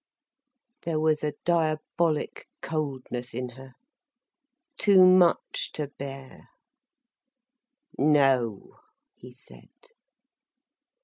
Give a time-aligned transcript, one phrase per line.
[0.81, 3.73] There was a diabolic coldness in her,
[4.79, 6.47] too much to bear.
[7.99, 8.79] "No,"
[9.13, 9.69] he said.